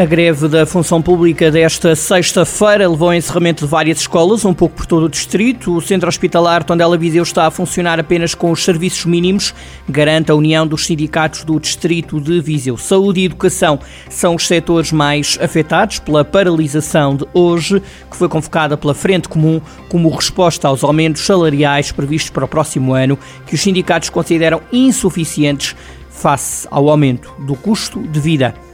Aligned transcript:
A 0.00 0.06
greve 0.06 0.48
da 0.48 0.64
função 0.64 1.02
pública 1.02 1.50
desta 1.50 1.94
sexta-feira 1.94 2.88
levou 2.88 3.08
ao 3.08 3.14
encerramento 3.14 3.66
de 3.66 3.70
várias 3.70 3.98
escolas, 3.98 4.46
um 4.46 4.54
pouco 4.54 4.76
por 4.76 4.86
todo 4.86 5.04
o 5.04 5.08
distrito. 5.10 5.76
O 5.76 5.80
centro 5.82 6.08
hospitalar 6.08 6.64
Tondela 6.64 6.96
Viseu 6.96 7.22
está 7.22 7.46
a 7.46 7.50
funcionar 7.50 8.00
apenas 8.00 8.34
com 8.34 8.50
os 8.50 8.64
serviços 8.64 9.04
mínimos, 9.04 9.54
garante 9.86 10.30
a 10.30 10.34
união 10.34 10.66
dos 10.66 10.86
sindicatos 10.86 11.44
do 11.44 11.60
distrito 11.60 12.18
de 12.18 12.40
Viseu. 12.40 12.78
Saúde 12.78 13.20
e 13.20 13.24
educação 13.26 13.78
são 14.08 14.36
os 14.36 14.46
setores 14.46 14.90
mais 14.90 15.38
afetados 15.38 15.98
pela 15.98 16.24
paralisação 16.24 17.14
de 17.14 17.26
hoje, 17.34 17.82
que 18.10 18.16
foi 18.16 18.26
convocada 18.26 18.78
pela 18.78 18.94
Frente 18.94 19.28
Comum 19.28 19.60
como 19.90 20.08
resposta 20.08 20.66
aos 20.66 20.82
aumentos 20.82 21.26
salariais 21.26 21.92
previstos 21.92 22.30
para 22.30 22.46
o 22.46 22.48
próximo 22.48 22.94
ano, 22.94 23.18
que 23.44 23.54
os 23.54 23.60
sindicatos 23.60 24.08
consideram 24.08 24.62
insuficientes 24.72 25.76
face 26.08 26.66
ao 26.70 26.88
aumento 26.88 27.34
do 27.40 27.54
custo 27.54 28.00
de 28.00 28.18
vida. 28.18 28.69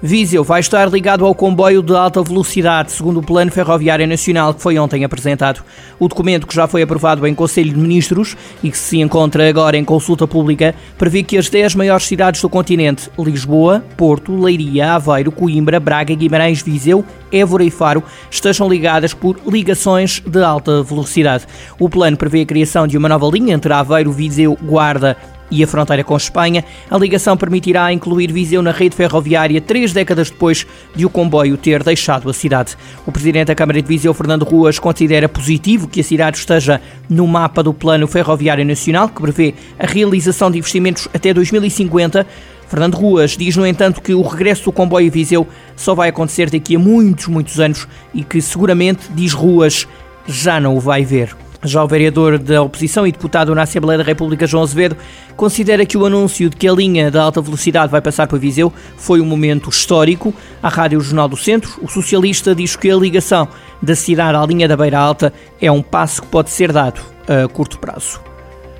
Viseu 0.00 0.44
vai 0.44 0.60
estar 0.60 0.88
ligado 0.88 1.26
ao 1.26 1.34
comboio 1.34 1.82
de 1.82 1.92
alta 1.92 2.22
velocidade, 2.22 2.92
segundo 2.92 3.18
o 3.18 3.22
Plano 3.22 3.50
Ferroviário 3.50 4.06
Nacional 4.06 4.54
que 4.54 4.62
foi 4.62 4.78
ontem 4.78 5.02
apresentado. 5.02 5.64
O 5.98 6.06
documento, 6.06 6.46
que 6.46 6.54
já 6.54 6.68
foi 6.68 6.82
aprovado 6.82 7.26
em 7.26 7.34
Conselho 7.34 7.72
de 7.72 7.80
Ministros 7.80 8.36
e 8.62 8.70
que 8.70 8.78
se 8.78 9.00
encontra 9.00 9.48
agora 9.48 9.76
em 9.76 9.84
consulta 9.84 10.24
pública, 10.24 10.72
prevê 10.96 11.24
que 11.24 11.36
as 11.36 11.48
10 11.48 11.74
maiores 11.74 12.06
cidades 12.06 12.40
do 12.40 12.48
continente, 12.48 13.10
Lisboa, 13.18 13.84
Porto, 13.96 14.40
Leiria, 14.40 14.92
Aveiro, 14.92 15.32
Coimbra, 15.32 15.80
Braga, 15.80 16.14
Guimarães, 16.14 16.62
Viseu, 16.62 17.04
Évora 17.32 17.64
e 17.64 17.70
Faro, 17.70 18.04
estejam 18.30 18.68
ligadas 18.68 19.12
por 19.12 19.36
ligações 19.48 20.22
de 20.24 20.42
alta 20.44 20.80
velocidade. 20.84 21.44
O 21.76 21.90
plano 21.90 22.16
prevê 22.16 22.42
a 22.42 22.46
criação 22.46 22.86
de 22.86 22.96
uma 22.96 23.08
nova 23.08 23.26
linha 23.26 23.52
entre 23.52 23.72
Aveiro, 23.72 24.12
Viseu, 24.12 24.56
Guarda 24.62 25.16
e 25.50 25.62
a 25.62 25.66
fronteira 25.66 26.04
com 26.04 26.16
Espanha, 26.16 26.64
a 26.90 26.98
ligação 26.98 27.36
permitirá 27.36 27.92
incluir 27.92 28.32
Viseu 28.32 28.62
na 28.62 28.70
rede 28.70 28.96
ferroviária 28.96 29.60
três 29.60 29.92
décadas 29.92 30.30
depois 30.30 30.66
de 30.94 31.06
o 31.06 31.10
comboio 31.10 31.56
ter 31.56 31.82
deixado 31.82 32.28
a 32.28 32.34
cidade. 32.34 32.76
O 33.06 33.12
presidente 33.12 33.48
da 33.48 33.54
Câmara 33.54 33.80
de 33.80 33.88
Viseu, 33.88 34.12
Fernando 34.12 34.44
Ruas, 34.44 34.78
considera 34.78 35.28
positivo 35.28 35.88
que 35.88 36.00
a 36.00 36.04
cidade 36.04 36.38
esteja 36.38 36.80
no 37.08 37.26
mapa 37.26 37.62
do 37.62 37.72
Plano 37.72 38.06
Ferroviário 38.06 38.64
Nacional, 38.64 39.08
que 39.08 39.20
prevê 39.20 39.54
a 39.78 39.86
realização 39.86 40.50
de 40.50 40.58
investimentos 40.58 41.08
até 41.12 41.32
2050. 41.32 42.26
Fernando 42.68 42.96
Ruas 42.96 43.36
diz, 43.36 43.56
no 43.56 43.66
entanto, 43.66 44.02
que 44.02 44.12
o 44.12 44.22
regresso 44.22 44.64
do 44.64 44.72
comboio 44.72 45.10
Viseu 45.10 45.48
só 45.74 45.94
vai 45.94 46.10
acontecer 46.10 46.50
daqui 46.50 46.76
a 46.76 46.78
muitos, 46.78 47.26
muitos 47.26 47.58
anos 47.58 47.88
e 48.12 48.22
que 48.22 48.42
seguramente, 48.42 49.08
diz 49.14 49.32
Ruas, 49.32 49.88
já 50.26 50.60
não 50.60 50.76
o 50.76 50.80
vai 50.80 51.02
ver. 51.04 51.34
Já 51.64 51.82
o 51.82 51.88
vereador 51.88 52.38
da 52.38 52.62
oposição 52.62 53.04
e 53.04 53.10
deputado 53.10 53.52
na 53.52 53.62
Assembleia 53.62 53.98
da 53.98 54.04
República, 54.04 54.46
João 54.46 54.62
Azevedo, 54.62 54.96
considera 55.36 55.84
que 55.84 55.98
o 55.98 56.06
anúncio 56.06 56.48
de 56.48 56.56
que 56.56 56.68
a 56.68 56.72
linha 56.72 57.10
da 57.10 57.22
alta 57.22 57.40
velocidade 57.40 57.90
vai 57.90 58.00
passar 58.00 58.28
para 58.28 58.38
Viseu 58.38 58.72
foi 58.96 59.20
um 59.20 59.26
momento 59.26 59.68
histórico. 59.68 60.32
À 60.62 60.68
Rádio 60.68 61.00
Jornal 61.00 61.28
do 61.28 61.36
Centro, 61.36 61.72
o 61.82 61.88
socialista 61.88 62.54
diz 62.54 62.76
que 62.76 62.88
a 62.88 62.96
ligação 62.96 63.48
da 63.82 63.96
cidade 63.96 64.36
à 64.36 64.46
linha 64.46 64.68
da 64.68 64.76
Beira 64.76 65.00
Alta 65.00 65.32
é 65.60 65.70
um 65.70 65.82
passo 65.82 66.22
que 66.22 66.28
pode 66.28 66.50
ser 66.50 66.70
dado 66.70 67.00
a 67.26 67.48
curto 67.48 67.78
prazo. 67.80 68.20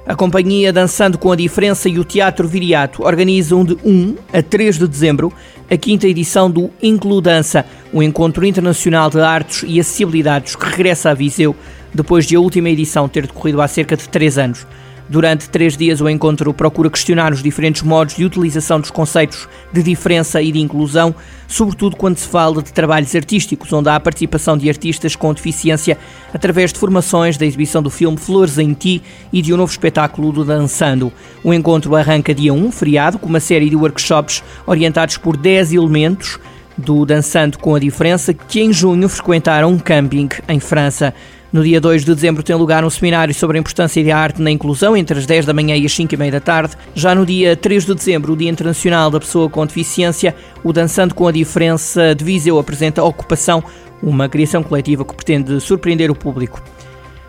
A 0.06 0.14
companhia 0.14 0.72
Dançando 0.72 1.18
com 1.18 1.30
a 1.30 1.36
Diferença 1.36 1.88
e 1.88 1.98
o 1.98 2.04
Teatro 2.04 2.48
Viriato 2.48 3.04
organizam 3.04 3.62
de 3.62 3.76
1 3.84 4.16
a 4.32 4.40
3 4.40 4.78
de 4.78 4.88
dezembro 4.88 5.30
a 5.70 5.76
quinta 5.76 6.08
edição 6.08 6.50
do 6.50 6.70
Includança, 6.82 7.66
um 7.92 8.02
encontro 8.02 8.46
internacional 8.46 9.10
de 9.10 9.20
artes 9.20 9.64
e 9.66 9.78
acessibilidades 9.78 10.56
que 10.56 10.64
regressa 10.64 11.10
a 11.10 11.14
Viseu 11.14 11.54
depois 11.94 12.26
de 12.26 12.36
a 12.36 12.40
última 12.40 12.70
edição 12.70 13.08
ter 13.08 13.26
decorrido 13.26 13.60
há 13.60 13.68
cerca 13.68 13.96
de 13.96 14.08
três 14.08 14.38
anos. 14.38 14.66
Durante 15.10 15.48
três 15.48 15.74
dias, 15.74 16.02
o 16.02 16.08
encontro 16.08 16.52
procura 16.52 16.90
questionar 16.90 17.32
os 17.32 17.42
diferentes 17.42 17.82
modos 17.82 18.14
de 18.14 18.26
utilização 18.26 18.78
dos 18.78 18.90
conceitos 18.90 19.48
de 19.72 19.82
diferença 19.82 20.42
e 20.42 20.52
de 20.52 20.58
inclusão, 20.58 21.14
sobretudo 21.46 21.96
quando 21.96 22.18
se 22.18 22.28
fala 22.28 22.62
de 22.62 22.70
trabalhos 22.70 23.14
artísticos, 23.14 23.72
onde 23.72 23.88
há 23.88 23.96
a 23.96 24.00
participação 24.00 24.58
de 24.58 24.68
artistas 24.68 25.16
com 25.16 25.32
deficiência 25.32 25.96
através 26.32 26.74
de 26.74 26.78
formações 26.78 27.38
da 27.38 27.46
exibição 27.46 27.82
do 27.82 27.88
filme 27.88 28.18
Flores 28.18 28.58
em 28.58 28.74
Ti 28.74 29.02
e 29.32 29.40
de 29.40 29.54
um 29.54 29.56
novo 29.56 29.72
espetáculo 29.72 30.30
do 30.30 30.44
Dançando. 30.44 31.10
O 31.42 31.54
encontro 31.54 31.96
arranca 31.96 32.34
dia 32.34 32.52
1, 32.52 32.70
feriado, 32.70 33.18
com 33.18 33.30
uma 33.30 33.40
série 33.40 33.70
de 33.70 33.76
workshops 33.76 34.44
orientados 34.66 35.16
por 35.16 35.38
10 35.38 35.72
elementos 35.72 36.38
do 36.76 37.06
Dançando 37.06 37.58
com 37.58 37.74
a 37.74 37.78
Diferença, 37.78 38.34
que 38.34 38.60
em 38.60 38.74
junho 38.74 39.08
frequentaram 39.08 39.70
um 39.70 39.78
camping 39.78 40.28
em 40.46 40.60
França. 40.60 41.14
No 41.50 41.64
dia 41.64 41.80
2 41.80 42.04
de 42.04 42.14
dezembro 42.14 42.42
tem 42.42 42.54
lugar 42.54 42.84
um 42.84 42.90
seminário 42.90 43.32
sobre 43.32 43.56
a 43.56 43.60
importância 43.60 44.04
da 44.04 44.14
arte 44.14 44.42
na 44.42 44.50
inclusão, 44.50 44.94
entre 44.94 45.18
as 45.18 45.24
10 45.24 45.46
da 45.46 45.54
manhã 45.54 45.74
e 45.74 45.86
as 45.86 45.92
5 45.92 46.12
e 46.12 46.16
meia 46.18 46.32
da 46.32 46.40
tarde. 46.40 46.76
Já 46.94 47.14
no 47.14 47.24
dia 47.24 47.56
3 47.56 47.86
de 47.86 47.94
dezembro, 47.94 48.34
o 48.34 48.36
Dia 48.36 48.50
Internacional 48.50 49.10
da 49.10 49.18
Pessoa 49.18 49.48
com 49.48 49.64
Deficiência, 49.64 50.36
o 50.62 50.74
Dançando 50.74 51.14
com 51.14 51.26
a 51.26 51.32
Diferença 51.32 52.14
de 52.14 52.22
Viseu 52.22 52.58
apresenta 52.58 53.02
Ocupação, 53.02 53.64
uma 54.02 54.28
criação 54.28 54.62
coletiva 54.62 55.06
que 55.06 55.14
pretende 55.14 55.58
surpreender 55.58 56.10
o 56.10 56.14
público. 56.14 56.62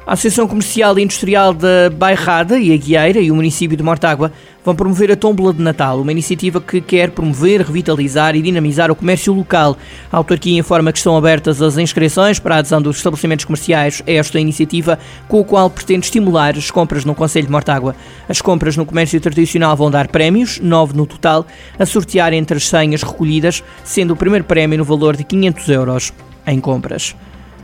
A 0.10 0.14
Associação 0.14 0.48
Comercial 0.48 0.98
e 0.98 1.04
Industrial 1.04 1.54
da 1.54 1.88
Bairrada 1.96 2.58
e 2.58 2.74
a 2.74 2.78
Guieira 2.78 3.20
e 3.20 3.30
o 3.30 3.36
município 3.36 3.78
de 3.78 3.84
Mortágua 3.84 4.32
vão 4.66 4.74
promover 4.74 5.12
a 5.12 5.16
Tómbola 5.16 5.54
de 5.54 5.62
Natal, 5.62 6.02
uma 6.02 6.12
iniciativa 6.12 6.60
que 6.60 6.82
quer 6.82 7.12
promover, 7.12 7.62
revitalizar 7.62 8.36
e 8.36 8.42
dinamizar 8.42 8.90
o 8.90 8.96
comércio 8.96 9.32
local. 9.32 9.78
A 10.12 10.18
autarquia 10.18 10.58
informa 10.58 10.92
que 10.92 10.98
estão 10.98 11.16
abertas 11.16 11.62
as 11.62 11.78
inscrições 11.78 12.40
para 12.40 12.56
a 12.56 12.58
adesão 12.58 12.82
dos 12.82 12.98
estabelecimentos 12.98 13.46
comerciais 13.46 14.02
a 14.08 14.12
esta 14.12 14.40
iniciativa, 14.40 14.98
com 15.28 15.42
a 15.42 15.46
qual 15.46 15.70
pretende 15.70 16.08
estimular 16.08 16.58
as 16.58 16.72
compras 16.72 17.06
no 17.06 17.14
Conselho 17.14 17.46
de 17.46 17.52
Mortágua. 17.52 17.96
As 18.28 18.42
compras 18.42 18.76
no 18.76 18.88
comércio 18.88 19.22
tradicional 19.22 19.78
vão 19.78 19.92
dar 19.92 20.08
prémios, 20.08 20.60
nove 20.60 20.98
no 20.98 21.06
total, 21.06 21.46
a 21.78 21.86
sortear 21.86 22.34
entre 22.34 22.58
as 22.58 22.68
senhas 22.68 23.04
recolhidas, 23.04 23.64
sendo 23.84 24.16
o 24.16 24.18
primeiro 24.18 24.44
prémio 24.44 24.80
no 24.80 24.84
valor 24.84 25.16
de 25.16 25.24
500 25.24 25.70
euros 25.70 26.14
em 26.48 26.60
compras. 26.60 27.16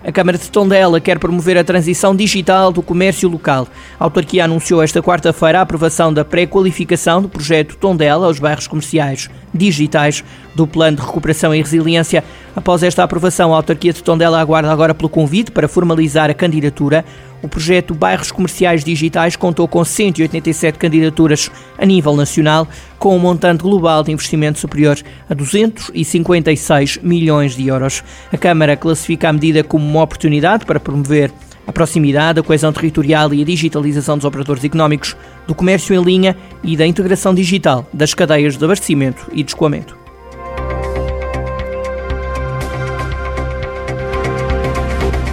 A 0.06 0.12
Câmara 0.12 0.38
de 0.38 0.52
Tondela 0.52 1.02
quer 1.02 1.18
promover 1.18 1.58
a 1.58 1.64
transição 1.64 2.16
digital 2.16 2.72
do 2.72 2.84
comércio 2.84 3.28
local. 3.28 3.68
A 4.00 4.04
autarquia 4.04 4.46
anunciou 4.46 4.84
esta 4.84 5.02
quarta-feira 5.02 5.58
a 5.58 5.62
aprovação 5.64 6.14
da 6.14 6.24
pré-qualificação 6.24 7.24
do 7.24 7.28
projeto 7.28 7.76
Tondela 7.76 8.28
aos 8.28 8.38
bairros 8.38 8.68
comerciais 8.68 9.32
digitais 9.52 10.24
do 10.54 10.68
Plano 10.68 10.98
de 10.98 11.04
Recuperação 11.04 11.56
e 11.56 11.58
Resiliência. 11.60 12.24
Após 12.56 12.84
esta 12.84 13.04
aprovação, 13.04 13.52
a 13.52 13.58
autarquia 13.58 13.92
de 13.92 14.04
Tondela 14.04 14.40
aguarda 14.40 14.72
agora 14.72 14.94
pelo 14.94 15.10
convite 15.10 15.50
para 15.50 15.68
formalizar 15.68 16.30
a 16.30 16.36
candidatura. 16.36 17.04
O 17.46 17.48
projeto 17.48 17.94
Bairros 17.94 18.32
Comerciais 18.32 18.84
Digitais 18.84 19.36
contou 19.36 19.68
com 19.68 19.86
187 19.86 20.80
candidaturas 20.80 21.52
a 21.78 21.86
nível 21.86 22.16
nacional, 22.16 22.68
com 22.98 23.16
um 23.16 23.20
montante 23.20 23.62
global 23.62 24.02
de 24.02 24.12
investimento 24.12 24.58
superior 24.58 24.98
a 25.30 25.34
256 25.36 26.98
milhões 27.04 27.56
de 27.56 27.68
euros. 27.68 28.04
A 28.34 28.38
Câmara 28.38 28.76
classifica 28.76 29.30
a 29.30 29.34
medida 29.34 29.64
como 29.64 29.88
uma 29.88 30.02
oportunidade 30.02 30.66
para 30.66 30.80
promover 30.80 31.32
a 31.68 31.72
proximidade, 31.72 32.40
a 32.40 32.44
coesão 32.44 32.74
territorial 32.74 33.32
e 33.32 33.44
a 33.44 33.46
digitalização 33.46 34.18
dos 34.18 34.26
operadores 34.26 34.64
económicos, 34.64 35.16
do 35.46 35.54
comércio 35.54 35.94
em 35.94 36.04
linha 36.04 36.36
e 36.64 36.76
da 36.76 36.88
integração 36.88 37.36
digital 37.36 37.88
das 37.94 38.16
cadeias 38.16 38.58
de 38.58 38.66
abastecimento 38.66 39.30
e 39.32 39.44
de 39.44 39.52
escoamento. 39.52 40.05